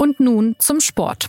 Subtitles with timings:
[0.00, 1.28] Und nun zum Sport.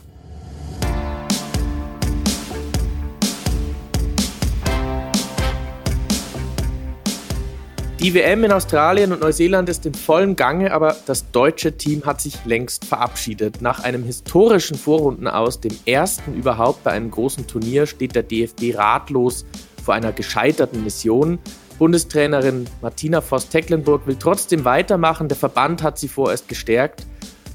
[8.00, 12.22] Die WM in Australien und Neuseeland ist in vollem Gange, aber das deutsche Team hat
[12.22, 13.62] sich längst verabschiedet.
[13.62, 18.78] Nach einem historischen Vorrunden aus, dem ersten überhaupt bei einem großen Turnier, steht der DFB
[18.78, 19.46] ratlos
[19.84, 21.40] vor einer gescheiterten Mission.
[21.78, 25.28] Bundestrainerin Martina Voss-Tecklenburg will trotzdem weitermachen.
[25.28, 27.06] Der Verband hat sie vorerst gestärkt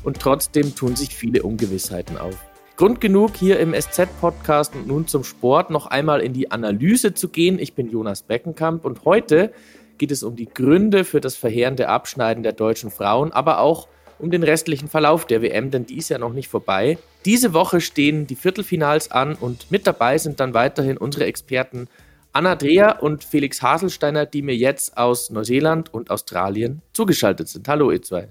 [0.06, 2.36] und trotzdem tun sich viele Ungewissheiten auf.
[2.76, 7.28] Grund genug, hier im SZ-Podcast und nun zum Sport noch einmal in die Analyse zu
[7.28, 7.58] gehen.
[7.58, 9.52] Ich bin Jonas Beckenkamp und heute
[9.98, 13.88] geht es um die Gründe für das verheerende Abschneiden der deutschen Frauen, aber auch
[14.20, 16.98] um den restlichen Verlauf der WM, denn die ist ja noch nicht vorbei.
[17.24, 21.88] Diese Woche stehen die Viertelfinals an und mit dabei sind dann weiterhin unsere Experten
[22.32, 27.66] Anna Dreher und Felix Haselsteiner, die mir jetzt aus Neuseeland und Australien zugeschaltet sind.
[27.66, 28.28] Hallo, ihr zwei.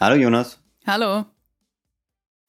[0.00, 0.60] Hallo, Jonas.
[0.86, 1.26] Hallo.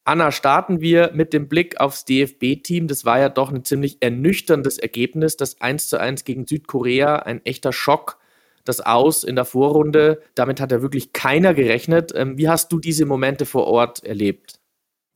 [0.05, 2.87] Anna, starten wir mit dem Blick aufs DFB-Team.
[2.87, 5.37] Das war ja doch ein ziemlich ernüchterndes Ergebnis.
[5.37, 8.17] Das 1 zu 1 gegen Südkorea, ein echter Schock.
[8.65, 12.11] Das Aus in der Vorrunde, damit hat ja wirklich keiner gerechnet.
[12.15, 14.58] Ähm, wie hast du diese Momente vor Ort erlebt?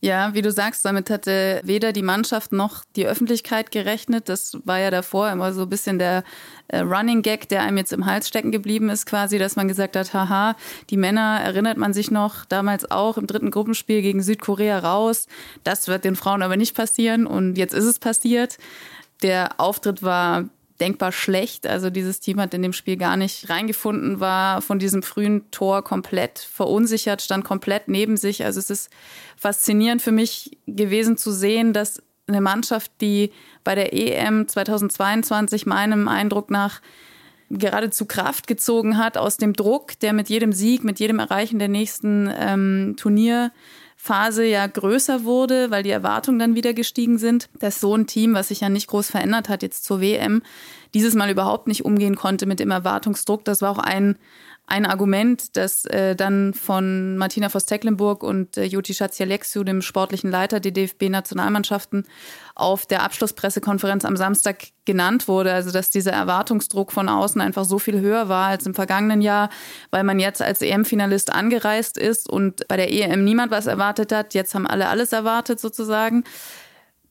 [0.03, 4.27] Ja, wie du sagst, damit hatte weder die Mannschaft noch die Öffentlichkeit gerechnet.
[4.27, 6.25] Das war ja davor immer so ein bisschen der
[6.67, 9.95] äh, Running Gag, der einem jetzt im Hals stecken geblieben ist, quasi, dass man gesagt
[9.95, 10.57] hat, haha,
[10.89, 15.27] die Männer erinnert man sich noch damals auch im dritten Gruppenspiel gegen Südkorea raus.
[15.63, 18.57] Das wird den Frauen aber nicht passieren und jetzt ist es passiert.
[19.21, 21.67] Der Auftritt war denkbar schlecht.
[21.67, 25.83] Also dieses Team hat in dem Spiel gar nicht reingefunden, war von diesem frühen Tor
[25.83, 28.43] komplett verunsichert, stand komplett neben sich.
[28.43, 28.89] Also es ist
[29.37, 33.31] faszinierend für mich gewesen zu sehen, dass eine Mannschaft, die
[33.63, 36.81] bei der EM 2022 meinem Eindruck nach
[37.49, 41.67] geradezu Kraft gezogen hat aus dem Druck, der mit jedem Sieg, mit jedem Erreichen der
[41.67, 43.51] nächsten ähm, Turnier
[44.03, 48.33] Phase ja größer wurde, weil die Erwartungen dann wieder gestiegen sind, dass so ein Team,
[48.33, 50.41] was sich ja nicht groß verändert hat jetzt zur WM,
[50.93, 53.45] dieses Mal überhaupt nicht umgehen konnte mit dem Erwartungsdruck.
[53.45, 54.17] Das war auch ein,
[54.65, 60.59] ein Argument, das äh, dann von Martina Voss-Tecklenburg und äh, Juti Schatzialexiou, dem sportlichen Leiter
[60.59, 62.05] der DFB-Nationalmannschaften,
[62.55, 65.53] auf der Abschlusspressekonferenz am Samstag genannt wurde.
[65.53, 69.49] Also, dass dieser Erwartungsdruck von außen einfach so viel höher war als im vergangenen Jahr,
[69.91, 74.33] weil man jetzt als EM-Finalist angereist ist und bei der EM niemand was erwartet hat.
[74.33, 76.23] Jetzt haben alle alles erwartet sozusagen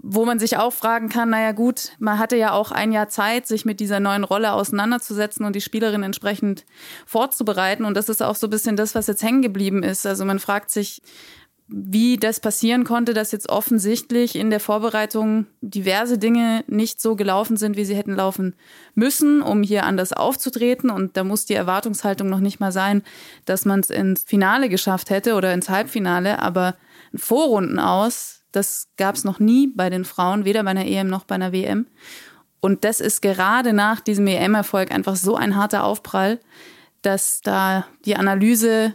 [0.02, 3.46] wo man sich auch fragen kann, naja gut, man hatte ja auch ein Jahr Zeit,
[3.46, 6.64] sich mit dieser neuen Rolle auseinanderzusetzen und die Spielerin entsprechend
[7.06, 7.84] vorzubereiten.
[7.84, 10.04] Und das ist auch so ein bisschen das, was jetzt hängen geblieben ist.
[10.04, 11.02] Also man fragt sich,
[11.68, 17.56] wie das passieren konnte, dass jetzt offensichtlich in der Vorbereitung diverse Dinge nicht so gelaufen
[17.56, 18.54] sind, wie sie hätten laufen
[18.94, 20.90] müssen, um hier anders aufzutreten.
[20.90, 23.02] Und da muss die Erwartungshaltung noch nicht mal sein,
[23.44, 26.74] dass man es ins Finale geschafft hätte oder ins Halbfinale, aber
[27.14, 31.24] Vorrunden aus das gab es noch nie bei den Frauen, weder bei einer EM noch
[31.24, 31.86] bei einer WM.
[32.60, 36.38] Und das ist gerade nach diesem EM-Erfolg einfach so ein harter Aufprall,
[37.02, 38.94] dass da die Analyse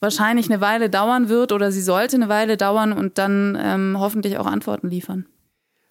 [0.00, 4.38] wahrscheinlich eine Weile dauern wird oder sie sollte eine Weile dauern und dann ähm, hoffentlich
[4.38, 5.26] auch Antworten liefern.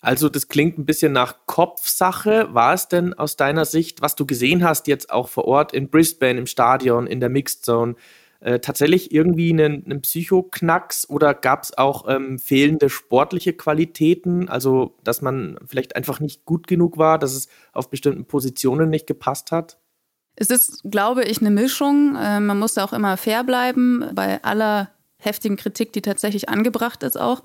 [0.02, 2.54] Also das klingt ein bisschen nach Kopfsache.
[2.54, 5.90] War es denn aus deiner Sicht, was du gesehen hast jetzt auch vor Ort in
[5.90, 7.96] Brisbane im Stadion, in der Mixed Zone,
[8.42, 14.96] äh, tatsächlich irgendwie einen, einen Psychoknacks oder gab es auch ähm, fehlende sportliche Qualitäten, also
[15.04, 19.52] dass man vielleicht einfach nicht gut genug war, dass es auf bestimmten Positionen nicht gepasst
[19.52, 19.78] hat?
[20.36, 22.16] Es ist, glaube ich, eine Mischung.
[22.16, 24.90] Äh, man muss da auch immer fair bleiben bei aller
[25.20, 27.44] heftigen Kritik, die tatsächlich angebracht ist auch.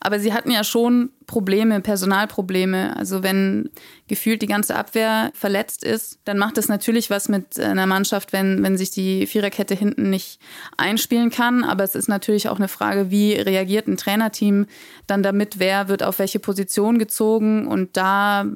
[0.00, 2.96] Aber sie hatten ja schon Probleme, Personalprobleme.
[2.96, 3.70] Also wenn
[4.06, 8.62] gefühlt die ganze Abwehr verletzt ist, dann macht das natürlich was mit einer Mannschaft, wenn,
[8.62, 10.38] wenn sich die Viererkette hinten nicht
[10.76, 11.64] einspielen kann.
[11.64, 14.66] Aber es ist natürlich auch eine Frage, wie reagiert ein Trainerteam
[15.08, 17.66] dann damit, wer wird auf welche Position gezogen.
[17.66, 18.46] Und da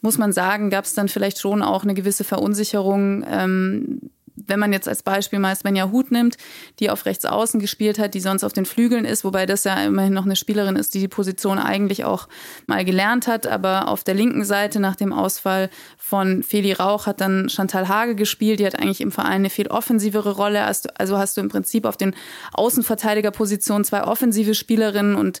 [0.00, 3.24] muss man sagen, gab es dann vielleicht schon auch eine gewisse Verunsicherung.
[3.28, 4.00] Ähm,
[4.36, 6.36] wenn man jetzt als Beispiel mal Svenja Huth nimmt,
[6.80, 9.76] die auf rechts außen gespielt hat, die sonst auf den Flügeln ist, wobei das ja
[9.84, 12.28] immerhin noch eine Spielerin ist, die die Position eigentlich auch
[12.66, 17.20] mal gelernt hat, aber auf der linken Seite nach dem Ausfall von Feli Rauch hat
[17.20, 21.36] dann Chantal Hage gespielt, die hat eigentlich im Verein eine viel offensivere Rolle, also hast
[21.36, 22.14] du im Prinzip auf den
[22.52, 25.40] Außenverteidigerpositionen zwei offensive Spielerinnen und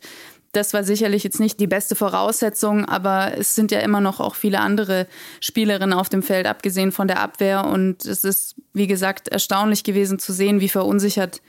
[0.56, 4.34] das war sicherlich jetzt nicht die beste Voraussetzung, aber es sind ja immer noch auch
[4.34, 5.06] viele andere
[5.40, 7.66] Spielerinnen auf dem Feld, abgesehen von der Abwehr.
[7.66, 11.40] Und es ist, wie gesagt, erstaunlich gewesen zu sehen, wie verunsichert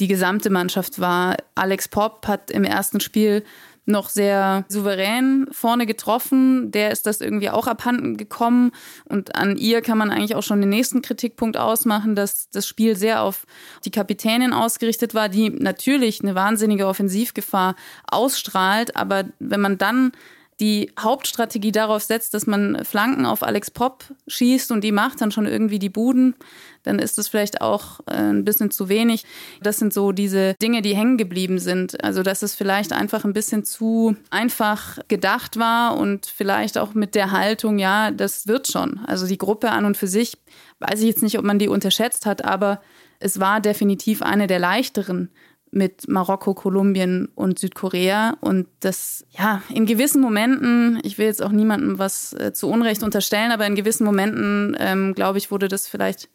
[0.00, 1.36] die gesamte Mannschaft war.
[1.54, 3.44] Alex Popp hat im ersten Spiel
[3.86, 6.70] noch sehr souverän vorne getroffen.
[6.72, 8.72] Der ist das irgendwie auch abhanden gekommen.
[9.04, 12.96] Und an ihr kann man eigentlich auch schon den nächsten Kritikpunkt ausmachen, dass das Spiel
[12.96, 13.46] sehr auf
[13.84, 17.76] die Kapitänin ausgerichtet war, die natürlich eine wahnsinnige Offensivgefahr
[18.10, 18.96] ausstrahlt.
[18.96, 20.12] Aber wenn man dann
[20.60, 25.30] die Hauptstrategie darauf setzt, dass man Flanken auf Alex Pop schießt und die macht dann
[25.30, 26.34] schon irgendwie die Buden,
[26.82, 29.24] dann ist das vielleicht auch äh, ein bisschen zu wenig.
[29.60, 32.02] Das sind so diese Dinge, die hängen geblieben sind.
[32.02, 37.14] Also, dass es vielleicht einfach ein bisschen zu einfach gedacht war und vielleicht auch mit
[37.14, 39.00] der Haltung, ja, das wird schon.
[39.06, 40.38] Also die Gruppe an und für sich,
[40.78, 42.80] weiß ich jetzt nicht, ob man die unterschätzt hat, aber
[43.18, 45.30] es war definitiv eine der leichteren
[45.70, 48.36] mit Marokko, Kolumbien und Südkorea.
[48.40, 53.02] Und das, ja, in gewissen Momenten, ich will jetzt auch niemandem was äh, zu Unrecht
[53.02, 56.28] unterstellen, aber in gewissen Momenten, ähm, glaube ich, wurde das vielleicht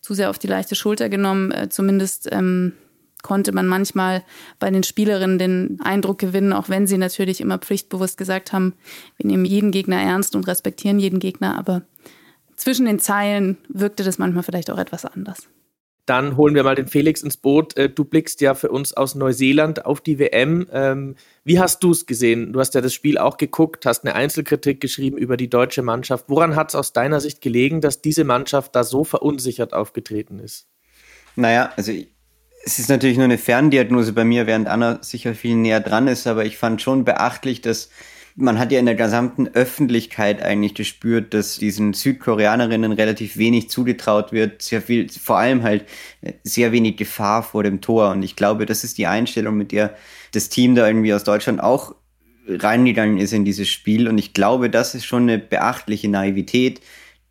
[0.00, 1.50] zu sehr auf die leichte Schulter genommen.
[1.50, 2.74] Äh, zumindest ähm,
[3.22, 4.22] konnte man manchmal
[4.60, 8.74] bei den Spielerinnen den Eindruck gewinnen, auch wenn sie natürlich immer pflichtbewusst gesagt haben,
[9.16, 11.82] wir nehmen jeden Gegner ernst und respektieren jeden Gegner, aber
[12.54, 15.48] zwischen den Zeilen wirkte das manchmal vielleicht auch etwas anders.
[16.06, 17.76] Dann holen wir mal den Felix ins Boot.
[17.76, 20.66] Äh, du blickst ja für uns aus Neuseeland auf die WM.
[20.72, 22.52] Ähm, wie hast du es gesehen?
[22.52, 26.26] Du hast ja das Spiel auch geguckt, hast eine Einzelkritik geschrieben über die deutsche Mannschaft.
[26.28, 30.66] Woran hat es aus deiner Sicht gelegen, dass diese Mannschaft da so verunsichert aufgetreten ist?
[31.36, 31.92] Naja, also
[32.66, 36.26] es ist natürlich nur eine Ferndiagnose bei mir, während Anna sicher viel näher dran ist,
[36.26, 37.90] aber ich fand schon beachtlich, dass
[38.36, 44.32] man hat ja in der gesamten Öffentlichkeit eigentlich gespürt, dass diesen Südkoreanerinnen relativ wenig zugetraut
[44.32, 45.84] wird, sehr viel, vor allem halt
[46.20, 48.10] äh, sehr wenig Gefahr vor dem Tor.
[48.10, 49.94] Und ich glaube, das ist die Einstellung, mit der
[50.32, 51.94] das Team da irgendwie aus Deutschland auch
[52.48, 54.08] reingegangen ist in dieses Spiel.
[54.08, 56.80] Und ich glaube, das ist schon eine beachtliche Naivität,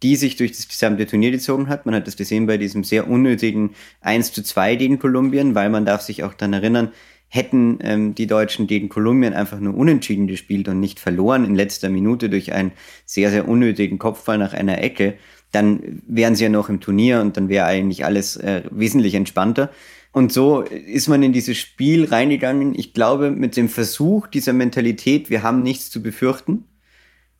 [0.03, 1.85] die sich durch das gesamte Turnier gezogen hat.
[1.85, 5.85] Man hat das gesehen bei diesem sehr unnötigen 1 zu 2 gegen Kolumbien, weil man
[5.85, 6.91] darf sich auch dann erinnern,
[7.33, 11.89] hätten ähm, die Deutschen gegen Kolumbien einfach nur unentschieden gespielt und nicht verloren in letzter
[11.89, 12.74] Minute durch einen
[13.07, 15.15] sehr, sehr unnötigen Kopfball nach einer Ecke,
[15.51, 19.71] dann wären sie ja noch im Turnier und dann wäre eigentlich alles äh, wesentlich entspannter.
[20.12, 25.31] Und so ist man in dieses Spiel reingegangen, ich glaube, mit dem Versuch dieser Mentalität,
[25.31, 26.65] wir haben nichts zu befürchten.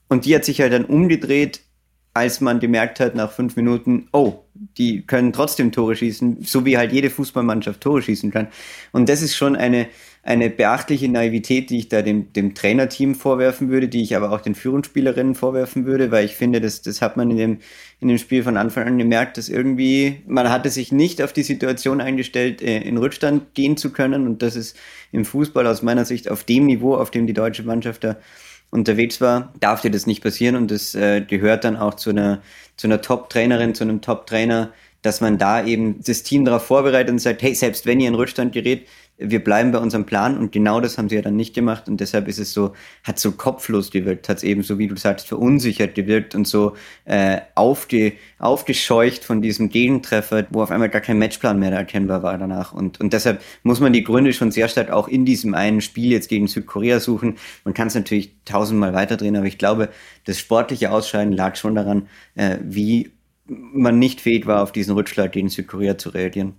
[0.10, 1.62] Und die hat sich halt dann umgedreht
[2.14, 6.78] als man gemerkt hat nach fünf Minuten, oh, die können trotzdem Tore schießen, so wie
[6.78, 8.48] halt jede Fußballmannschaft Tore schießen kann.
[8.92, 9.88] Und das ist schon eine,
[10.22, 14.42] eine beachtliche Naivität, die ich da dem, dem Trainerteam vorwerfen würde, die ich aber auch
[14.42, 17.58] den Führungsspielerinnen vorwerfen würde, weil ich finde, das, das hat man in dem,
[18.00, 21.44] in dem Spiel von Anfang an gemerkt, dass irgendwie, man hatte sich nicht auf die
[21.44, 24.28] Situation eingestellt, äh, in Rückstand gehen zu können.
[24.28, 24.78] Und das ist
[25.12, 28.18] im Fußball aus meiner Sicht auf dem Niveau, auf dem die deutsche Mannschaft da
[28.74, 30.56] unterwegs war, darf dir das nicht passieren.
[30.56, 32.42] Und das äh, gehört dann auch zu einer,
[32.76, 34.72] zu einer Top-Trainerin, zu einem Top-Trainer,
[35.02, 38.16] dass man da eben das Team darauf vorbereitet und sagt, hey, selbst wenn ihr in
[38.16, 38.88] Rückstand gerät,
[39.18, 42.00] wir bleiben bei unserem Plan und genau das haben sie ja dann nicht gemacht und
[42.00, 42.74] deshalb ist es so,
[43.04, 46.76] hat so kopflos gewirkt, hat es eben so, wie du sagst, verunsichert gewirkt und so
[47.06, 52.38] äh, aufge, aufgescheucht von diesem Gegentreffer, wo auf einmal gar kein Matchplan mehr erkennbar war
[52.38, 55.82] danach und, und deshalb muss man die Gründe schon sehr stark auch in diesem einen
[55.82, 57.36] Spiel jetzt gegen Südkorea suchen.
[57.64, 59.90] Man kann es natürlich tausendmal weiterdrehen, aber ich glaube,
[60.26, 63.12] das sportliche Ausscheiden lag schon daran, äh, wie
[63.46, 66.56] man nicht fähig war, auf diesen Rückschlag gegen Südkorea zu reagieren.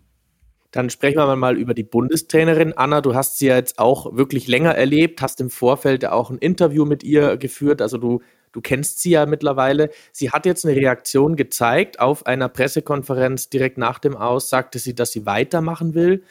[0.75, 2.73] Dann sprechen wir mal über die Bundestrainerin.
[2.73, 6.31] Anna, du hast sie ja jetzt auch wirklich länger erlebt, hast im Vorfeld ja auch
[6.31, 7.81] ein Interview mit ihr geführt.
[7.81, 9.91] Also du, du kennst sie ja mittlerweile.
[10.11, 12.01] Sie hat jetzt eine Reaktion gezeigt.
[12.01, 16.25] Auf einer Pressekonferenz direkt nach dem Aus sagte sie, dass sie weitermachen will.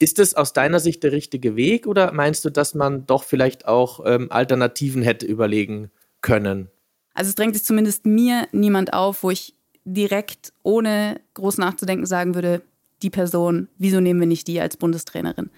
[0.00, 3.68] Ist es aus deiner Sicht der richtige Weg oder meinst du, dass man doch vielleicht
[3.68, 6.72] auch ähm, Alternativen hätte überlegen können?
[7.14, 12.34] Also es drängt sich zumindest mir niemand auf, wo ich direkt ohne groß nachzudenken sagen
[12.34, 12.62] würde,
[13.02, 15.50] die Person, wieso nehmen wir nicht die als Bundestrainerin?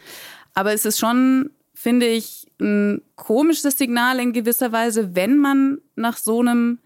[0.55, 6.17] Aber es ist schon, finde ich, ein komisches Signal in gewisser Weise, wenn man nach
[6.17, 6.79] so einem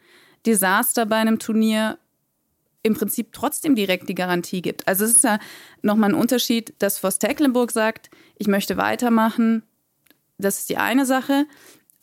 [0.45, 1.99] Desaster bei einem Turnier
[2.83, 4.87] im Prinzip trotzdem direkt die Garantie gibt.
[4.89, 5.39] Also es ist ja
[5.83, 9.63] nochmal ein Unterschied, dass Voss Tecklenburg sagt, ich möchte weitermachen.
[10.39, 11.47] Das ist die eine Sache.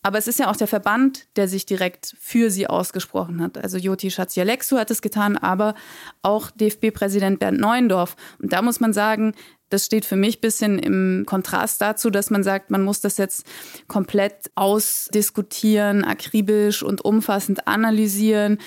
[0.02, 3.58] Aber es ist ja auch der Verband, der sich direkt für sie ausgesprochen hat.
[3.58, 5.76] Also Joti Schatzialexu hat es getan, aber
[6.22, 8.16] auch DFB-Präsident Bernd Neuendorf.
[8.42, 9.34] Und da muss man sagen,
[9.70, 13.18] das steht für mich ein bisschen im Kontrast dazu, dass man sagt, man muss das
[13.18, 13.46] jetzt
[13.88, 18.58] komplett ausdiskutieren, akribisch und umfassend analysieren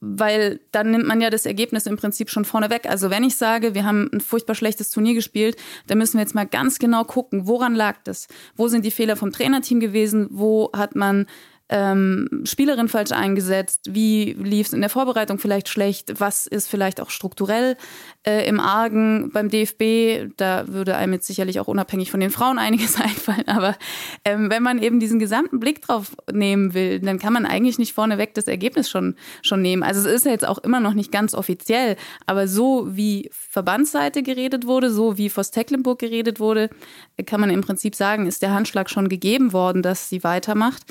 [0.00, 2.86] weil dann nimmt man ja das Ergebnis im Prinzip schon vorne weg.
[2.88, 6.34] Also wenn ich sage, wir haben ein furchtbar schlechtes Turnier gespielt, dann müssen wir jetzt
[6.34, 8.26] mal ganz genau gucken, woran lag das?
[8.56, 10.28] Wo sind die Fehler vom Trainerteam gewesen?
[10.30, 11.26] Wo hat man
[11.70, 13.86] ähm, Spielerin falsch eingesetzt?
[13.88, 16.20] Wie lief es in der Vorbereitung vielleicht schlecht?
[16.20, 17.76] Was ist vielleicht auch strukturell
[18.26, 20.32] äh, im Argen beim DFB?
[20.36, 23.46] Da würde einem jetzt sicherlich auch unabhängig von den Frauen einiges einfallen.
[23.46, 23.76] Aber
[24.24, 27.92] ähm, wenn man eben diesen gesamten Blick drauf nehmen will, dann kann man eigentlich nicht
[27.92, 29.84] vorneweg das Ergebnis schon, schon nehmen.
[29.84, 31.96] Also es ist ja jetzt auch immer noch nicht ganz offiziell,
[32.26, 36.68] aber so wie Verbandsseite geredet wurde, so wie Voss Tecklenburg geredet wurde,
[37.26, 40.82] kann man im Prinzip sagen, ist der Handschlag schon gegeben worden, dass sie weitermacht.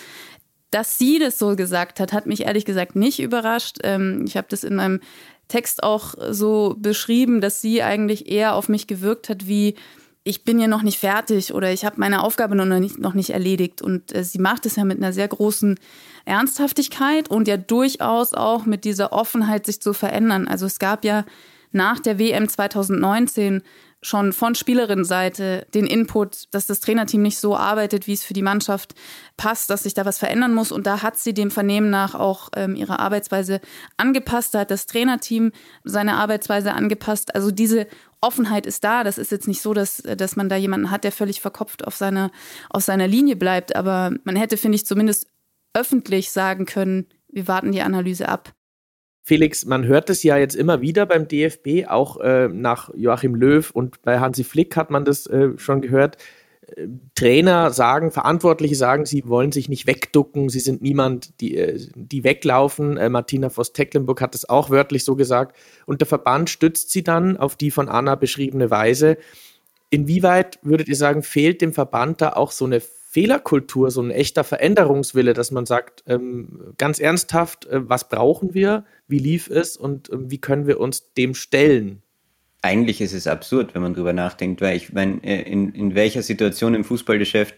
[0.72, 3.78] Dass sie das so gesagt hat, hat mich ehrlich gesagt nicht überrascht.
[3.84, 5.00] Ähm, ich habe das in meinem
[5.48, 9.76] Text auch so beschrieben, dass sie eigentlich eher auf mich gewirkt hat wie
[10.24, 13.32] ich bin ja noch nicht fertig oder ich habe meine Aufgabe noch nicht, noch nicht
[13.32, 13.82] erledigt.
[13.82, 15.80] Und äh, sie macht es ja mit einer sehr großen
[16.26, 20.48] Ernsthaftigkeit und ja durchaus auch mit dieser Offenheit, sich zu verändern.
[20.48, 21.26] Also es gab ja
[21.72, 23.64] nach der WM 2019
[24.02, 28.42] schon von Spielerinnenseite den Input, dass das Trainerteam nicht so arbeitet, wie es für die
[28.42, 28.96] Mannschaft
[29.36, 30.72] passt, dass sich da was verändern muss.
[30.72, 33.60] Und da hat sie dem Vernehmen nach auch ähm, ihre Arbeitsweise
[33.98, 34.56] angepasst.
[34.56, 35.52] Da hat das Trainerteam
[35.84, 37.36] seine Arbeitsweise angepasst.
[37.36, 37.88] Also diese
[38.22, 39.04] Offenheit ist da.
[39.04, 41.96] Das ist jetzt nicht so, dass, dass man da jemanden hat, der völlig verkopft auf
[41.96, 42.32] seiner,
[42.70, 43.76] auf seiner Linie bleibt.
[43.76, 45.28] Aber man hätte, finde ich, zumindest
[45.74, 48.54] öffentlich sagen können, wir warten die Analyse ab.
[49.22, 53.70] Felix, man hört es ja jetzt immer wieder beim DFB, auch äh, nach Joachim Löw
[53.72, 56.18] und bei Hansi Flick hat man das äh, schon gehört.
[56.76, 61.80] Äh, Trainer sagen, Verantwortliche sagen, sie wollen sich nicht wegducken, sie sind niemand, die, äh,
[61.96, 62.98] die weglaufen.
[62.98, 65.56] Äh, Martina Voss-Tecklenburg hat es auch wörtlich so gesagt.
[65.86, 69.18] Und der Verband stützt sie dann auf die von Anna beschriebene Weise.
[69.90, 74.44] Inwieweit würdet ihr sagen, fehlt dem Verband da auch so eine Fehlerkultur, so ein echter
[74.44, 80.12] Veränderungswille, dass man sagt, ähm, ganz ernsthaft, äh, was brauchen wir, wie lief es und
[80.12, 82.04] äh, wie können wir uns dem stellen?
[82.62, 86.22] Eigentlich ist es absurd, wenn man drüber nachdenkt, weil ich meine, äh, in, in welcher
[86.22, 87.56] Situation im Fußballgeschäft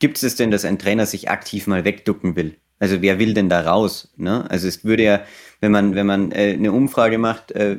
[0.00, 2.56] gibt es denn, dass ein Trainer sich aktiv mal wegducken will?
[2.80, 4.12] Also wer will denn da raus?
[4.16, 4.50] Ne?
[4.50, 5.20] Also es würde ja,
[5.60, 7.78] wenn man, wenn man äh, eine Umfrage macht äh,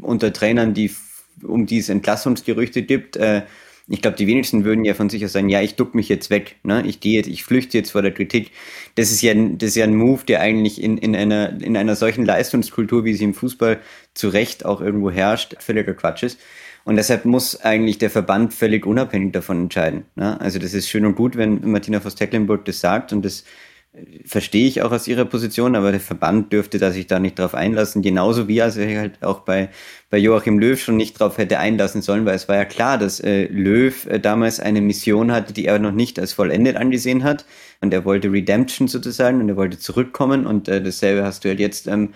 [0.00, 0.90] unter Trainern, die
[1.44, 3.18] um die es Entlassungsgerüchte gibt,
[3.86, 6.30] ich glaube, die wenigsten würden ja von sich aus sagen, ja, ich duck mich jetzt
[6.30, 6.82] weg, ne?
[6.86, 8.50] ich gehe jetzt, ich flüchte jetzt vor der Kritik.
[8.94, 11.94] Das ist ja, das ist ja ein Move, der eigentlich in, in, einer, in einer
[11.94, 13.80] solchen Leistungskultur, wie sie im Fußball
[14.14, 16.40] zu Recht auch irgendwo herrscht, völliger Quatsch ist.
[16.84, 20.04] Und deshalb muss eigentlich der Verband völlig unabhängig davon entscheiden.
[20.16, 20.40] Ne?
[20.40, 23.44] Also das ist schön und gut, wenn Martina Voss-Tecklenburg das sagt und das
[24.26, 27.54] verstehe ich auch aus ihrer Position, aber der Verband dürfte da sich da nicht drauf
[27.54, 29.68] einlassen, genauso wie also halt auch bei,
[30.10, 33.20] bei Joachim Löw schon nicht drauf hätte einlassen sollen, weil es war ja klar, dass
[33.20, 37.44] äh, Löw äh, damals eine Mission hatte, die er noch nicht als vollendet angesehen hat.
[37.80, 40.46] Und er wollte Redemption sozusagen und er wollte zurückkommen.
[40.46, 42.14] Und äh, dasselbe hast du halt jetzt, ähm,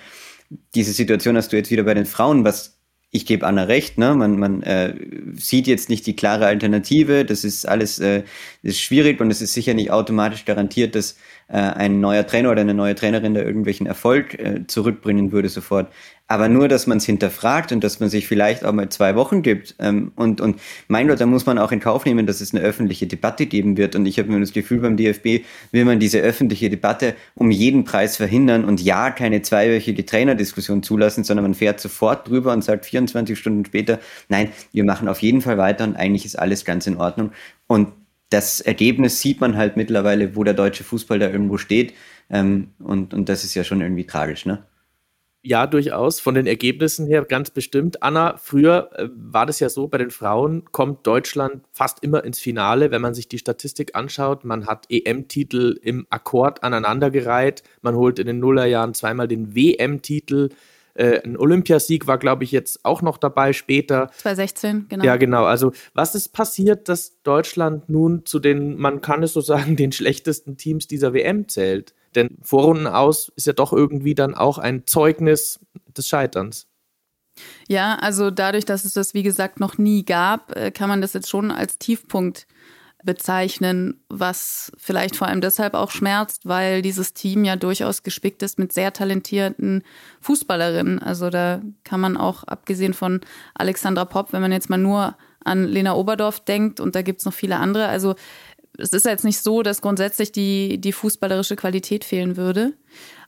[0.74, 2.78] diese Situation hast du jetzt wieder bei den Frauen, was
[3.10, 4.14] ich gebe Anna recht, ne?
[4.14, 4.94] man, man äh,
[5.34, 8.24] sieht jetzt nicht die klare Alternative, das ist alles äh,
[8.62, 11.16] ist schwierig und es ist sicher nicht automatisch garantiert, dass
[11.56, 15.90] ein neuer Trainer oder eine neue Trainerin da irgendwelchen Erfolg äh, zurückbringen würde sofort.
[16.30, 19.40] Aber nur, dass man es hinterfragt und dass man sich vielleicht auch mal zwei Wochen
[19.40, 19.74] gibt.
[19.78, 22.62] Ähm, und, und mein Gott, da muss man auch in Kauf nehmen, dass es eine
[22.62, 23.96] öffentliche Debatte geben wird.
[23.96, 27.84] Und ich habe mir das Gefühl, beim DFB will man diese öffentliche Debatte um jeden
[27.84, 32.84] Preis verhindern und ja, keine zweiwöchige Trainerdiskussion zulassen, sondern man fährt sofort drüber und sagt
[32.84, 36.86] 24 Stunden später, nein, wir machen auf jeden Fall weiter und eigentlich ist alles ganz
[36.86, 37.32] in Ordnung.
[37.66, 37.88] Und
[38.30, 41.94] das Ergebnis sieht man halt mittlerweile, wo der deutsche Fußball da irgendwo steht.
[42.30, 44.64] Ähm, und, und das ist ja schon irgendwie tragisch, ne?
[45.42, 46.18] Ja, durchaus.
[46.20, 48.02] Von den Ergebnissen her ganz bestimmt.
[48.02, 52.40] Anna, früher äh, war das ja so, bei den Frauen kommt Deutschland fast immer ins
[52.40, 54.44] Finale, wenn man sich die Statistik anschaut.
[54.44, 57.62] Man hat EM-Titel im Akkord aneinandergereiht.
[57.82, 60.50] Man holt in den Nullerjahren zweimal den WM-Titel.
[60.98, 64.10] Äh, ein Olympiasieg war, glaube ich, jetzt auch noch dabei später.
[64.16, 65.04] 2016, genau.
[65.04, 65.44] Ja, genau.
[65.44, 69.92] Also, was ist passiert, dass Deutschland nun zu den, man kann es so sagen, den
[69.92, 71.94] schlechtesten Teams dieser WM zählt?
[72.16, 75.60] Denn Vorrunden aus ist ja doch irgendwie dann auch ein Zeugnis
[75.96, 76.66] des Scheiterns.
[77.68, 81.12] Ja, also dadurch, dass es das, wie gesagt, noch nie gab, äh, kann man das
[81.12, 82.48] jetzt schon als Tiefpunkt
[83.04, 88.58] bezeichnen, was vielleicht vor allem deshalb auch schmerzt, weil dieses Team ja durchaus gespickt ist
[88.58, 89.84] mit sehr talentierten
[90.20, 90.98] Fußballerinnen.
[90.98, 93.20] Also da kann man auch, abgesehen von
[93.54, 97.24] Alexandra Popp, wenn man jetzt mal nur an Lena Oberdorf denkt und da gibt es
[97.24, 98.16] noch viele andere, also
[98.78, 102.74] es ist jetzt nicht so, dass grundsätzlich die, die fußballerische Qualität fehlen würde.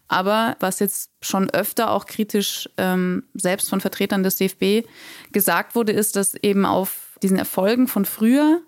[0.06, 4.88] Aber was jetzt schon öfter auch kritisch ähm, selbst von Vertretern des DFB
[5.32, 8.60] gesagt wurde, ist, dass eben auf diesen Erfolgen von früher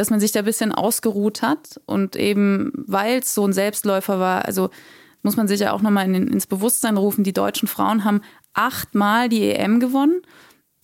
[0.00, 4.18] dass man sich da ein bisschen ausgeruht hat und eben, weil es so ein Selbstläufer
[4.18, 4.70] war, also
[5.20, 8.22] muss man sich ja auch nochmal in, ins Bewusstsein rufen, die deutschen Frauen haben
[8.54, 10.22] achtmal die EM gewonnen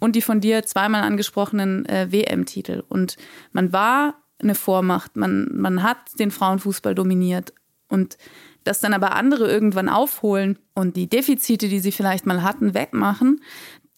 [0.01, 2.83] und die von dir zweimal angesprochenen äh, WM-Titel.
[2.91, 3.17] Und
[3.53, 7.55] man war eine Vormacht, man, man hat den Frauenfußball dominiert.
[7.89, 8.19] Und
[8.65, 13.41] dass dann aber andere irgendwann aufholen und die Defizite, die sie vielleicht mal hatten, wegmachen,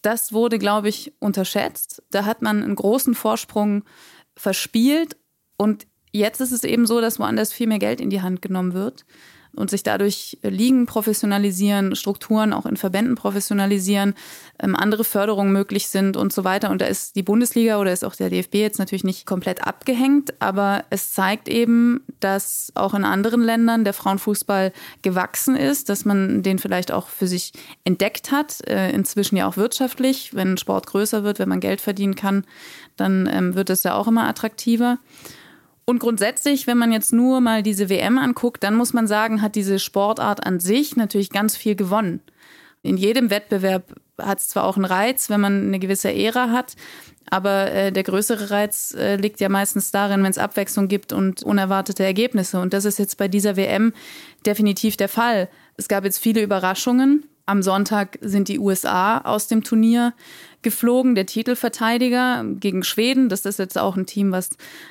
[0.01, 2.03] das wurde, glaube ich, unterschätzt.
[2.09, 3.83] Da hat man einen großen Vorsprung
[4.39, 5.17] verspielt.
[5.57, 8.73] Und jetzt ist es eben so, dass woanders viel mehr Geld in die Hand genommen
[8.73, 9.05] wird
[9.59, 14.15] und sich dadurch Ligen professionalisieren, Strukturen auch in Verbänden professionalisieren,
[14.57, 16.69] ähm, andere Förderungen möglich sind und so weiter.
[16.69, 20.33] Und da ist die Bundesliga oder ist auch der DFB jetzt natürlich nicht komplett abgehängt,
[20.41, 26.41] aber es zeigt eben, dass auch in anderen Ländern der Frauenfußball gewachsen ist, dass man
[26.41, 27.51] den vielleicht auch für sich
[27.83, 30.33] entdeckt hat, äh, inzwischen ja auch wirtschaftlich.
[30.33, 32.45] Wenn Sport größer wird, wenn man Geld verdienen kann,
[32.95, 34.99] dann ähm, wird es ja auch immer attraktiver.
[35.89, 39.55] Und grundsätzlich, wenn man jetzt nur mal diese WM anguckt, dann muss man sagen, hat
[39.55, 42.21] diese Sportart an sich natürlich ganz viel gewonnen.
[42.83, 46.75] In jedem Wettbewerb hat es zwar auch einen Reiz, wenn man eine gewisse Ära hat,
[47.31, 51.41] aber äh, der größere Reiz äh, liegt ja meistens darin, wenn es Abwechslung gibt und
[51.41, 52.59] unerwartete Ergebnisse.
[52.59, 53.91] Und das ist jetzt bei dieser WM
[54.45, 55.49] definitiv der Fall.
[55.75, 57.25] Es gab jetzt viele Überraschungen.
[57.47, 60.13] Am Sonntag sind die USA aus dem Turnier
[60.61, 63.29] geflogen, der Titelverteidiger gegen Schweden.
[63.29, 64.49] Das ist jetzt auch ein Team, was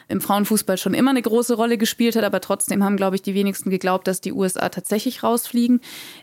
[0.08, 3.34] im Frauenfußball schon immer eine große Rolle gespielt hat, aber trotzdem haben, glaube ich, die
[3.34, 5.80] wenigsten geglaubt, dass die USA tatsächlich rausfliegen.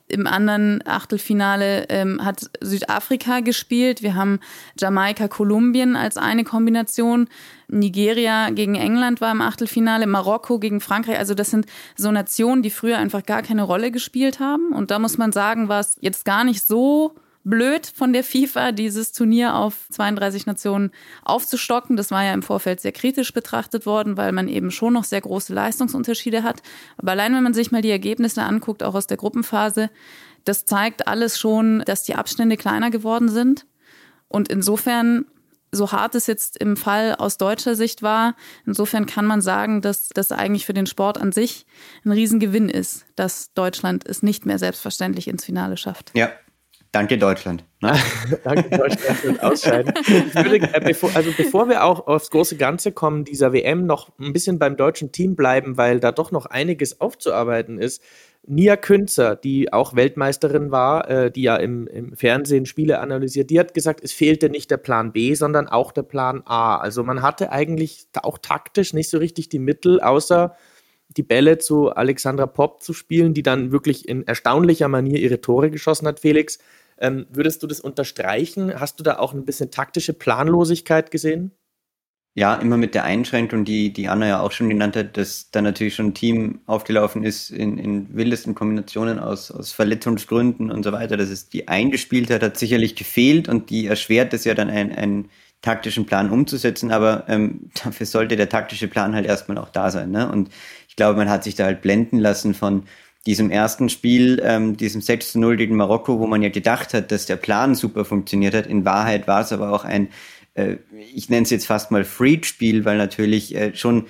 [0.08, 4.02] Im anderen Achtelfinale ähm, hat Südafrika gespielt.
[4.02, 4.40] Wir haben
[4.80, 7.28] Jamaika, Kolumbien als eine Kombination.
[7.68, 11.18] Nigeria gegen England war im Achtelfinale, Marokko gegen Frankreich.
[11.18, 14.72] Also das sind so Nationen, die früher einfach gar keine Rolle gespielt haben.
[14.72, 18.72] Und da muss man sagen, war es jetzt gar nicht so blöd von der FIFA,
[18.74, 20.92] dieses Turnier auf 32 Nationen
[21.24, 21.96] aufzustocken.
[21.96, 25.22] Das war ja im Vorfeld sehr kritisch betrachtet worden, weil man eben schon noch sehr
[25.22, 26.62] große Leistungsunterschiede hat.
[26.98, 29.90] Aber allein wenn man sich mal die Ergebnisse anguckt, auch aus der Gruppenphase,
[30.44, 33.66] das zeigt alles schon, dass die Abstände kleiner geworden sind.
[34.28, 35.26] Und insofern
[35.72, 38.36] so hart es jetzt im Fall aus deutscher Sicht war,
[38.66, 41.66] insofern kann man sagen, dass das eigentlich für den Sport an sich
[42.06, 46.12] ein Riesengewinn ist, dass Deutschland es nicht mehr selbstverständlich ins Finale schafft.
[46.16, 46.32] Ja,
[46.96, 47.66] Danke Deutschland.
[47.82, 47.94] Ne?
[48.46, 49.94] Danke Deutschland für das Ausscheiden.
[50.34, 54.32] Würde, äh, bevor, also bevor wir auch aufs große Ganze kommen, dieser WM noch ein
[54.32, 58.02] bisschen beim deutschen Team bleiben, weil da doch noch einiges aufzuarbeiten ist.
[58.48, 63.60] Nia Künzer, die auch Weltmeisterin war, äh, die ja im, im, Fernsehen Spiele analysiert, die
[63.60, 66.78] hat gesagt, es fehlte nicht der Plan B, sondern auch der Plan A.
[66.78, 70.56] Also man hatte eigentlich auch taktisch nicht so richtig die Mittel, außer
[71.10, 75.70] die Bälle zu Alexandra Popp zu spielen, die dann wirklich in erstaunlicher Manier ihre Tore
[75.72, 76.60] geschossen hat, Felix.
[76.98, 78.80] Ähm, würdest du das unterstreichen?
[78.80, 81.52] Hast du da auch ein bisschen taktische Planlosigkeit gesehen?
[82.38, 85.62] Ja, immer mit der Einschränkung, die, die Anna ja auch schon genannt hat, dass da
[85.62, 90.92] natürlich schon ein Team aufgelaufen ist in, in wildesten Kombinationen aus, aus Verletzungsgründen und so
[90.92, 91.16] weiter.
[91.16, 94.92] Dass es die eingespielt hat, hat sicherlich gefehlt und die erschwert es ja dann, einen,
[94.92, 95.30] einen
[95.62, 96.92] taktischen Plan umzusetzen.
[96.92, 100.12] Aber ähm, dafür sollte der taktische Plan halt erstmal auch da sein.
[100.12, 100.30] Ne?
[100.30, 100.50] Und
[100.96, 102.84] ich glaube, man hat sich da halt blenden lassen von
[103.26, 107.12] diesem ersten Spiel, ähm, diesem 6 zu 0 gegen Marokko, wo man ja gedacht hat,
[107.12, 108.66] dass der Plan super funktioniert hat.
[108.66, 110.08] In Wahrheit war es aber auch ein,
[110.54, 110.78] äh,
[111.14, 114.06] ich nenne es jetzt fast mal Freak-Spiel, weil natürlich äh, schon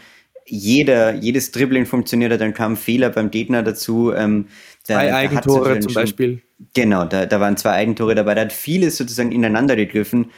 [0.46, 4.14] jeder, jedes Dribbling funktioniert hat, dann kamen Fehler beim Gegner dazu.
[4.14, 4.46] Ähm,
[4.86, 6.42] da, zwei Eigentore zum schon, Beispiel.
[6.76, 8.36] Genau, da, da waren zwei Eigentore dabei.
[8.36, 10.30] Da hat vieles sozusagen ineinander gegriffen,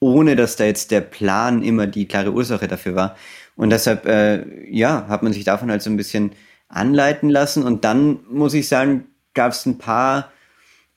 [0.00, 3.16] ohne dass da jetzt der Plan immer die klare Ursache dafür war.
[3.56, 6.32] Und deshalb, äh, ja, hat man sich davon halt so ein bisschen
[6.68, 7.62] anleiten lassen.
[7.62, 10.32] Und dann muss ich sagen, gab es ein paar,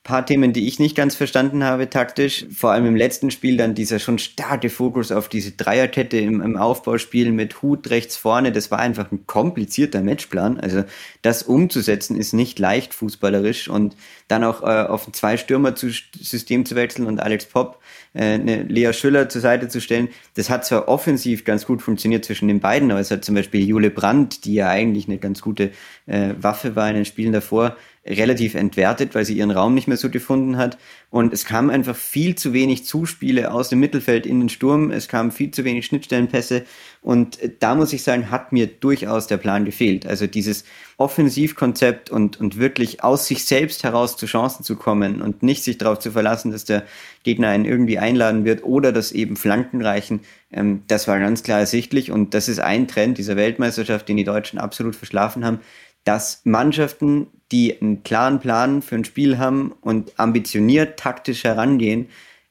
[0.08, 2.46] paar Themen, die ich nicht ganz verstanden habe taktisch.
[2.56, 6.56] Vor allem im letzten Spiel dann dieser schon starke Fokus auf diese Dreierkette im, im
[6.56, 8.54] Aufbauspiel mit Hut rechts vorne.
[8.54, 10.62] Das war einfach ein komplizierter Matchplan.
[10.62, 10.86] Also
[11.24, 13.98] das umzusetzen ist nicht leicht fußballerisch und
[14.30, 17.80] dann auch äh, auf ein Zwei-Stürmer-System zu wechseln und Alex Popp
[18.14, 20.08] äh, eine Lea Schüller zur Seite zu stellen.
[20.36, 23.68] Das hat zwar offensiv ganz gut funktioniert zwischen den beiden, aber es hat zum Beispiel
[23.68, 25.72] Jule Brandt, die ja eigentlich eine ganz gute
[26.06, 27.76] äh, Waffe war in den Spielen davor,
[28.08, 30.78] relativ entwertet, weil sie ihren Raum nicht mehr so gefunden hat.
[31.10, 34.92] Und es kam einfach viel zu wenig Zuspiele aus dem Mittelfeld in den Sturm.
[34.92, 36.64] Es kamen viel zu wenig Schnittstellenpässe.
[37.02, 40.06] Und da muss ich sagen, hat mir durchaus der Plan gefehlt.
[40.06, 40.66] Also dieses
[40.98, 45.78] Offensivkonzept und, und wirklich aus sich selbst heraus zu Chancen zu kommen und nicht sich
[45.78, 46.84] darauf zu verlassen, dass der
[47.24, 51.60] Gegner einen irgendwie einladen wird oder dass eben Flanken reichen, ähm, das war ganz klar
[51.60, 52.12] ersichtlich.
[52.12, 55.60] Und das ist ein Trend dieser Weltmeisterschaft, den die Deutschen absolut verschlafen haben
[56.08, 62.08] dass Mannschaften, die einen klaren Plan für ein Spiel haben und ambitioniert taktisch herangehen,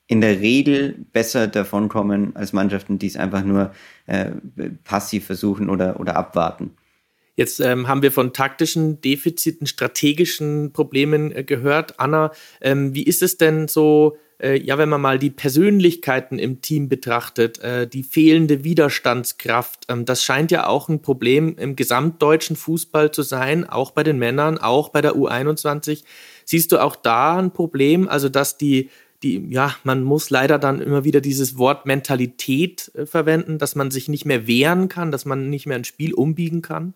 [0.07, 3.73] in der Regel besser davonkommen als Mannschaften, die es einfach nur
[4.07, 4.33] äh,
[4.85, 6.77] passiv versuchen oder, oder abwarten.
[7.35, 11.99] Jetzt ähm, haben wir von taktischen Defiziten, strategischen Problemen äh, gehört.
[11.99, 16.61] Anna, ähm, wie ist es denn so äh, ja, wenn man mal die Persönlichkeiten im
[16.61, 22.57] Team betrachtet, äh, die fehlende Widerstandskraft, ähm, das scheint ja auch ein Problem im gesamtdeutschen
[22.57, 26.05] Fußball zu sein, auch bei den Männern, auch bei der U21.
[26.45, 28.91] Siehst du auch da ein Problem, also dass die
[29.23, 33.91] die, ja, man muss leider dann immer wieder dieses Wort Mentalität äh, verwenden, dass man
[33.91, 36.95] sich nicht mehr wehren kann, dass man nicht mehr ein Spiel umbiegen kann?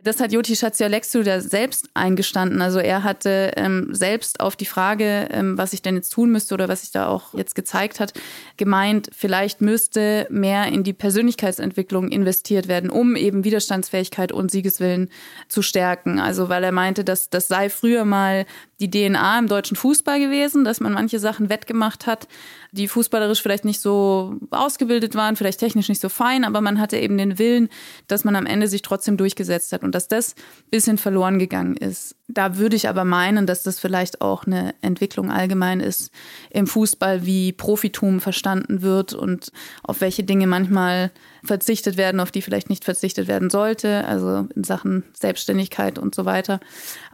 [0.00, 2.62] Das hat Joti Schatziolexu da selbst eingestanden.
[2.62, 6.54] Also er hatte ähm, selbst auf die Frage, ähm, was ich denn jetzt tun müsste
[6.54, 8.12] oder was sich da auch jetzt gezeigt hat,
[8.56, 15.10] gemeint, vielleicht müsste mehr in die Persönlichkeitsentwicklung investiert werden, um eben Widerstandsfähigkeit und Siegeswillen
[15.48, 16.20] zu stärken.
[16.20, 18.46] Also weil er meinte, dass das sei früher mal
[18.78, 22.28] die DNA im deutschen Fußball gewesen, dass man manche Sachen wettgemacht hat,
[22.70, 26.96] die fußballerisch vielleicht nicht so ausgebildet waren, vielleicht technisch nicht so fein, aber man hatte
[26.96, 27.68] eben den Willen,
[28.06, 31.74] dass man am Ende sich trotzdem durchgesetzt hat und dass das ein bisschen verloren gegangen
[31.74, 32.14] ist.
[32.28, 36.10] Da würde ich aber meinen, dass das vielleicht auch eine Entwicklung allgemein ist
[36.50, 39.50] im Fußball, wie Profitum verstanden wird und
[39.82, 41.10] auf welche Dinge manchmal
[41.42, 46.26] verzichtet werden, auf die vielleicht nicht verzichtet werden sollte, also in Sachen Selbstständigkeit und so
[46.26, 46.60] weiter.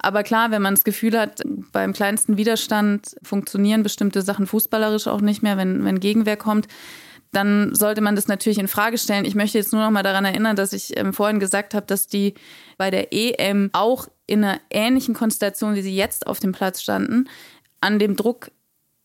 [0.00, 5.20] Aber klar, wenn man das Gefühl hat, beim kleinsten Widerstand funktionieren bestimmte Sachen fußballerisch auch
[5.20, 6.66] nicht mehr, wenn, wenn Gegenwehr kommt,
[7.34, 9.24] dann sollte man das natürlich in Frage stellen.
[9.24, 12.06] Ich möchte jetzt nur noch mal daran erinnern, dass ich ähm, vorhin gesagt habe, dass
[12.06, 12.34] die
[12.78, 17.28] bei der EM auch in einer ähnlichen Konstellation, wie sie jetzt auf dem Platz standen,
[17.80, 18.50] an dem Druck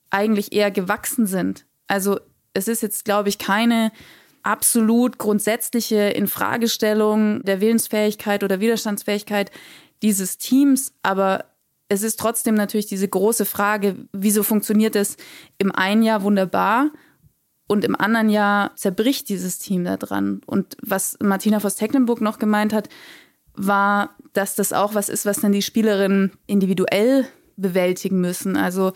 [0.10, 1.66] eigentlich eher gewachsen sind.
[1.88, 2.20] Also
[2.54, 3.92] es ist jetzt, glaube ich, keine
[4.44, 9.52] absolut grundsätzliche Infragestellung der Willensfähigkeit oder Widerstandsfähigkeit
[10.02, 11.46] dieses Teams, aber
[11.90, 15.18] es ist trotzdem natürlich diese große Frage, wieso funktioniert es
[15.58, 16.92] im einen Jahr wunderbar
[17.70, 20.42] und im anderen Jahr zerbricht dieses Team da dran.
[20.48, 22.90] Und was Martina Voss-Tecklenburg noch gemeint hat,
[23.54, 27.28] war, dass das auch was ist, was dann die Spielerinnen individuell
[27.58, 28.58] bewältigen müssen.
[28.58, 28.94] Also,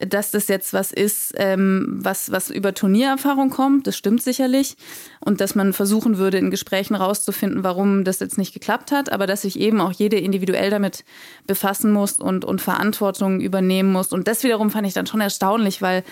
[0.00, 4.76] dass das jetzt was ist, ähm, was, was über Turniererfahrung kommt, das stimmt sicherlich.
[5.20, 9.28] Und dass man versuchen würde, in Gesprächen rauszufinden, warum das jetzt nicht geklappt hat, aber
[9.28, 11.04] dass sich eben auch jede individuell damit
[11.46, 14.12] befassen muss und, und Verantwortung übernehmen muss.
[14.12, 16.02] Und das wiederum fand ich dann schon erstaunlich, weil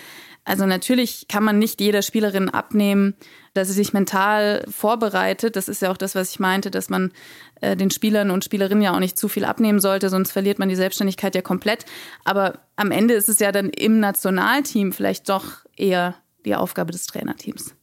[0.45, 3.15] also natürlich kann man nicht jeder Spielerin abnehmen,
[3.55, 5.55] dass sie sich mental vorbereitet.
[5.55, 7.11] Das ist ja auch das, was ich meinte, dass man
[7.61, 10.69] äh, den Spielern und Spielerinnen ja auch nicht zu viel abnehmen sollte, sonst verliert man
[10.69, 11.85] die Selbstständigkeit ja komplett.
[12.23, 17.07] Aber am Ende ist es ja dann im Nationalteam vielleicht doch eher die Aufgabe des
[17.07, 17.75] Trainerteams.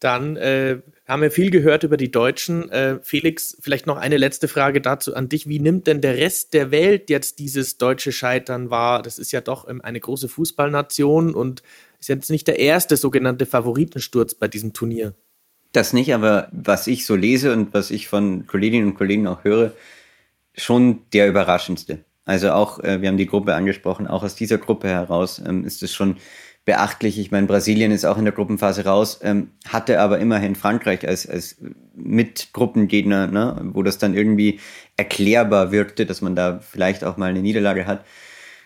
[0.00, 0.80] Dann äh,
[1.10, 2.70] haben wir viel gehört über die Deutschen.
[2.70, 5.48] Äh, Felix, vielleicht noch eine letzte Frage dazu an dich.
[5.48, 9.02] Wie nimmt denn der Rest der Welt jetzt dieses deutsche Scheitern wahr?
[9.02, 11.62] Das ist ja doch ähm, eine große Fußballnation und
[11.98, 15.14] ist jetzt nicht der erste sogenannte Favoritensturz bei diesem Turnier.
[15.72, 19.44] Das nicht, aber was ich so lese und was ich von Kolleginnen und Kollegen auch
[19.44, 19.72] höre,
[20.56, 22.04] schon der überraschendste.
[22.24, 25.82] Also auch, äh, wir haben die Gruppe angesprochen, auch aus dieser Gruppe heraus ähm, ist
[25.82, 26.16] es schon
[26.64, 27.18] beachtlich.
[27.18, 31.26] Ich meine, Brasilien ist auch in der Gruppenphase raus, ähm, hatte aber immerhin Frankreich als,
[31.28, 31.56] als
[31.94, 34.60] Mitgruppengegner, ne, wo das dann irgendwie
[34.96, 38.04] erklärbar wirkte, dass man da vielleicht auch mal eine Niederlage hat.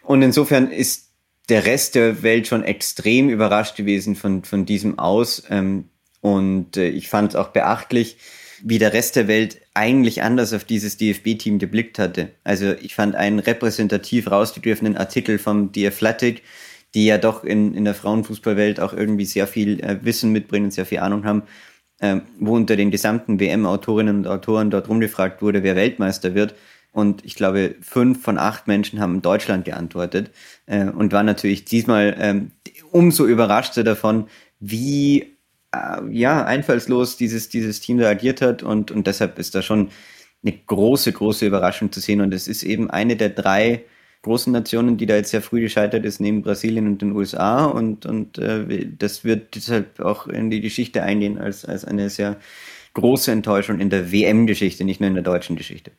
[0.03, 1.11] Und insofern ist
[1.49, 5.45] der Rest der Welt schon extrem überrascht gewesen von, von diesem Aus.
[5.51, 8.17] Ähm, und äh, ich fand es auch beachtlich,
[8.63, 12.31] wie der Rest der Welt eigentlich anders auf dieses DFB-Team geblickt hatte.
[12.45, 16.43] Also ich fand einen repräsentativ rausgegriffenen Artikel vom The Athletic,
[16.95, 20.87] die ja doch in, in der Frauenfußballwelt auch irgendwie sehr viel äh, Wissen mitbringen, sehr
[20.87, 21.43] viel Ahnung haben,
[21.99, 26.55] äh, wo unter den gesamten WM-Autorinnen und Autoren dort rumgefragt wurde, wer Weltmeister wird.
[26.93, 30.31] Und ich glaube, fünf von acht Menschen haben Deutschland geantwortet
[30.67, 32.53] äh, und waren natürlich diesmal ähm,
[32.93, 34.29] umso überraschter davon,
[34.61, 35.35] wie
[35.73, 38.63] äh, ja, einfallslos dieses, dieses Team da agiert hat.
[38.63, 39.89] Und, und deshalb ist da schon
[40.45, 42.21] eine große, große Überraschung zu sehen.
[42.21, 43.83] Und es ist eben eine der drei
[44.25, 47.67] großen Nationen, die da jetzt sehr früh gescheitert ist, neben Brasilien und den USA.
[47.67, 52.39] Und, und äh, das wird deshalb auch in die Geschichte eingehen als, als eine sehr
[52.95, 55.93] große Enttäuschung in der WM-Geschichte, nicht nur in der deutschen Geschichte.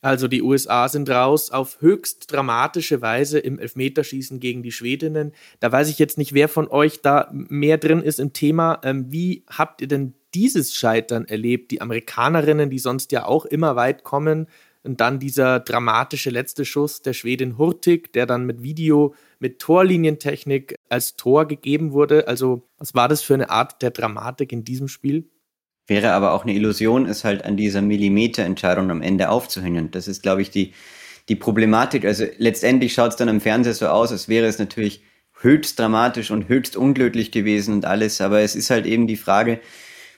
[0.00, 5.32] Also die USA sind raus auf höchst dramatische Weise im Elfmeterschießen gegen die Schwedinnen.
[5.58, 8.80] Da weiß ich jetzt nicht, wer von euch da mehr drin ist im Thema.
[8.84, 11.72] Ähm, wie habt ihr denn dieses Scheitern erlebt?
[11.72, 14.46] Die Amerikanerinnen, die sonst ja auch immer weit kommen,
[14.88, 20.76] und dann dieser dramatische letzte Schuss der Schwedin Hurtig, der dann mit Video, mit Torlinientechnik
[20.88, 22.26] als Tor gegeben wurde.
[22.26, 25.28] Also, was war das für eine Art der Dramatik in diesem Spiel?
[25.86, 29.90] Wäre aber auch eine Illusion, es halt an dieser Millimeterentscheidung am Ende aufzuhängen.
[29.90, 30.72] Das ist, glaube ich, die,
[31.28, 32.06] die Problematik.
[32.06, 35.02] Also letztendlich schaut es dann am Fernseher so aus, als wäre es natürlich
[35.40, 38.22] höchst dramatisch und höchst unglücklich gewesen und alles.
[38.22, 39.60] Aber es ist halt eben die Frage,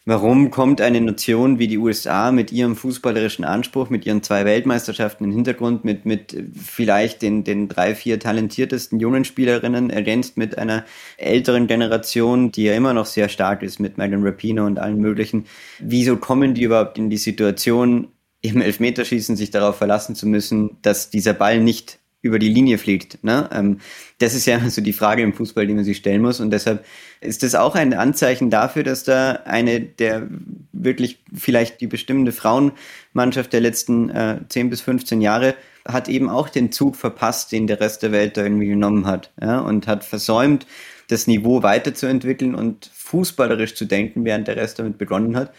[0.07, 5.25] Warum kommt eine Nation wie die USA mit ihrem fußballerischen Anspruch, mit ihren zwei Weltmeisterschaften
[5.25, 10.87] im Hintergrund, mit, mit vielleicht den, den drei, vier talentiertesten jungen Spielerinnen, ergänzt mit einer
[11.19, 15.45] älteren Generation, die ja immer noch sehr stark ist, mit Megan Rapino und allen möglichen.
[15.81, 18.09] Wieso kommen die überhaupt in die Situation,
[18.41, 23.23] im Elfmeterschießen sich darauf verlassen zu müssen, dass dieser Ball nicht über die Linie fliegt.
[23.25, 23.49] Ne?
[23.53, 23.79] Ähm,
[24.19, 26.41] das ist ja so die Frage im Fußball, die man sich stellen muss.
[26.41, 26.85] Und deshalb
[27.21, 30.29] ist das auch ein Anzeichen dafür, dass da eine der
[30.73, 35.55] wirklich vielleicht die bestimmende Frauenmannschaft der letzten äh, 10 bis 15 Jahre
[35.89, 39.31] hat eben auch den Zug verpasst, den der Rest der Welt da irgendwie genommen hat.
[39.41, 39.61] Ja?
[39.61, 40.67] Und hat versäumt,
[41.09, 45.53] das Niveau weiterzuentwickeln und fußballerisch zu denken, während der Rest damit begonnen hat.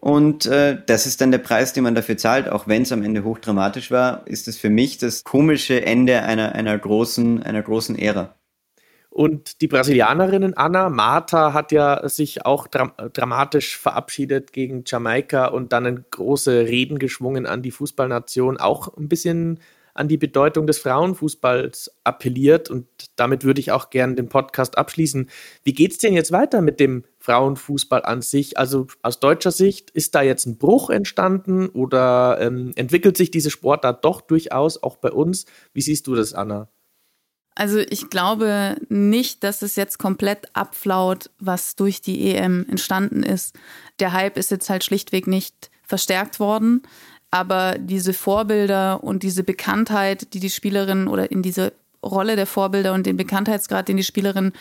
[0.00, 3.02] Und äh, das ist dann der Preis, den man dafür zahlt, auch wenn es am
[3.02, 7.98] Ende hochdramatisch war, ist es für mich das komische Ende einer, einer, großen, einer großen
[7.98, 8.34] Ära.
[9.10, 15.72] Und die Brasilianerinnen Anna Marta hat ja sich auch dram dramatisch verabschiedet gegen Jamaika und
[15.72, 19.58] dann große Reden geschwungen an die Fußballnation, auch ein bisschen
[19.94, 25.28] an die Bedeutung des Frauenfußballs appelliert und damit würde ich auch gerne den Podcast abschließen.
[25.64, 28.58] Wie geht es denn jetzt weiter mit dem Frauenfußball an sich?
[28.58, 33.50] Also aus deutscher Sicht, ist da jetzt ein Bruch entstanden oder ähm, entwickelt sich diese
[33.50, 35.46] Sportart doch durchaus auch bei uns?
[35.72, 36.68] Wie siehst du das, Anna?
[37.54, 43.54] Also ich glaube nicht, dass es jetzt komplett abflaut, was durch die EM entstanden ist.
[43.98, 46.82] Der Hype ist jetzt halt schlichtweg nicht verstärkt worden.
[47.30, 51.72] Aber diese Vorbilder und diese Bekanntheit, die die Spielerinnen oder in diese
[52.04, 54.52] Rolle der Vorbilder und den Bekanntheitsgrad, den die Spielerinnen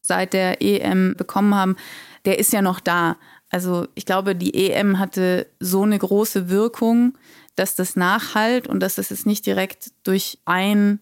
[0.00, 1.76] seit der EM bekommen haben,
[2.24, 3.16] der ist ja noch da.
[3.50, 7.18] Also ich glaube, die EM hatte so eine große Wirkung,
[7.54, 11.00] dass das nachhalt und dass das jetzt nicht direkt durch ein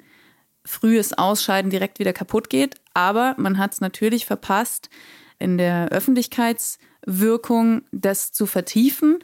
[0.64, 2.76] frühes Ausscheiden direkt wieder kaputt geht.
[2.94, 4.88] Aber man hat es natürlich verpasst,
[5.38, 9.18] in der Öffentlichkeitswirkung das zu vertiefen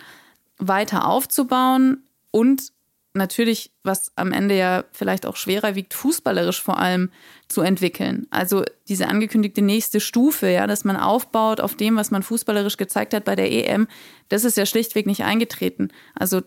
[0.61, 2.73] weiter aufzubauen und
[3.13, 7.11] natürlich, was am Ende ja vielleicht auch schwerer wiegt, fußballerisch vor allem
[7.49, 8.27] zu entwickeln.
[8.31, 13.15] Also diese angekündigte nächste Stufe, ja, dass man aufbaut auf dem, was man fußballerisch gezeigt
[13.15, 13.89] hat bei der EM,
[14.29, 15.89] das ist ja schlichtweg nicht eingetreten.
[16.15, 16.43] Also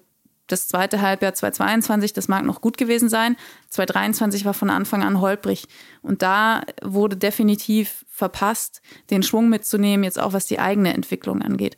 [0.48, 3.38] das zweite Halbjahr 2022, das mag noch gut gewesen sein.
[3.70, 5.68] 2023 war von Anfang an holprig.
[6.02, 11.78] Und da wurde definitiv verpasst, den Schwung mitzunehmen, jetzt auch was die eigene Entwicklung angeht.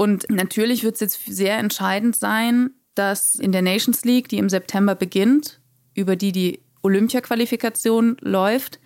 [0.00, 4.48] Und natürlich wird es jetzt sehr entscheidend sein, dass in der Nations League, die im
[4.48, 5.60] September beginnt,
[5.92, 8.78] über die die Olympia-Qualifikation läuft,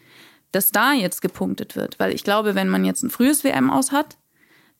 [0.53, 2.01] dass da jetzt gepunktet wird.
[2.01, 4.17] Weil ich glaube, wenn man jetzt ein frühes WM aus hat,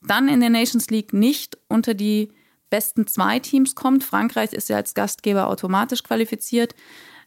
[0.01, 2.31] dann in der Nations League nicht unter die
[2.71, 4.03] besten zwei Teams kommt.
[4.03, 6.73] Frankreich ist ja als Gastgeber automatisch qualifiziert.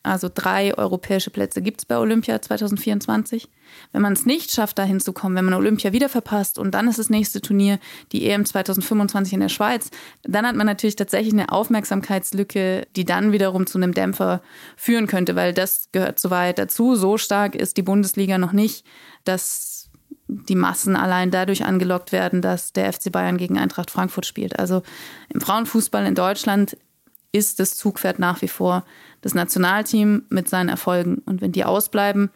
[0.07, 3.49] Also drei europäische Plätze gibt es bei Olympia 2024.
[3.93, 6.99] Wenn man es nicht schafft, da hinzukommen, wenn man Olympia wieder verpasst und dann ist
[6.99, 7.81] das nächste Turnier
[8.13, 9.91] die EM 2025 in der Schweiz,
[10.23, 14.43] dann hat man natürlich tatsächlich eine Aufmerksamkeitslücke, die dann wiederum zu einem Dämpfer
[14.77, 16.95] führen könnte, weil das gehört so weit dazu.
[16.95, 18.87] So stark ist die Bundesliga noch nicht,
[19.25, 19.91] dass
[20.29, 24.59] die Massen allein dadurch angelockt werden, dass der FC Bayern gegen Eintracht Frankfurt spielt.
[24.59, 24.83] Also
[25.31, 26.77] im Frauenfußball in Deutschland
[27.33, 28.85] ist das Zugpferd nach wie vor
[29.27, 31.21] das Nationalteam mit seinen Erfolgen.
[31.27, 32.31] Und wenn die ausbleiben,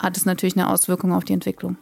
[0.00, 1.76] hat es natürlich eine Auswirkung auf die Entwicklung.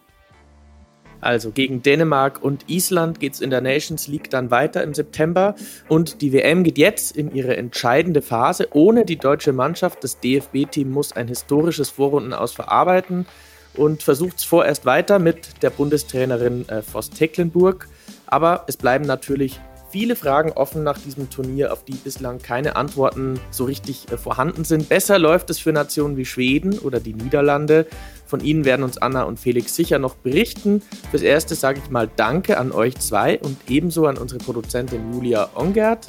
[1.20, 5.54] Also gegen Dänemark und Island geht es in der Nations League dann weiter im September
[5.88, 8.68] und die WM geht jetzt in ihre entscheidende Phase.
[8.72, 13.26] Ohne die deutsche Mannschaft, das DFB-Team muss ein historisches Vorrundenaus verarbeiten
[13.74, 17.86] und versucht es vorerst weiter mit der Bundestrainerin äh, Voss Tecklenburg.
[18.26, 19.60] Aber es bleiben natürlich
[19.94, 24.64] viele Fragen offen nach diesem Turnier, auf die bislang keine Antworten so richtig äh, vorhanden
[24.64, 24.88] sind.
[24.88, 27.86] Besser läuft es für Nationen wie Schweden oder die Niederlande.
[28.26, 30.82] Von ihnen werden uns Anna und Felix sicher noch berichten.
[31.12, 35.50] Fürs Erste sage ich mal Danke an euch zwei und ebenso an unsere Produzentin Julia
[35.54, 36.08] Ongert.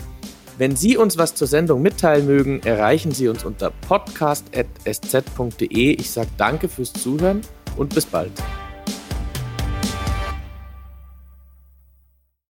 [0.58, 5.92] Wenn Sie uns was zur Sendung mitteilen mögen, erreichen Sie uns unter podcast.sz.de.
[5.92, 7.42] Ich sage danke fürs Zuhören
[7.78, 8.32] und bis bald.